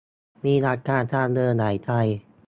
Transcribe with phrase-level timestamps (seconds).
[0.45, 1.91] มีอาการทางเดินหายใจ